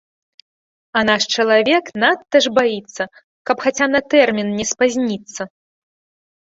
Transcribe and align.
А 0.99 1.03
наш 1.09 1.27
чалавек 1.35 1.85
надта 2.05 2.37
ж 2.47 2.53
баіцца, 2.57 3.03
каб 3.51 3.57
хаця 3.69 3.87
на 3.95 4.05
тэрмін 4.17 4.47
не 4.59 4.65
спазніцца. 4.75 5.41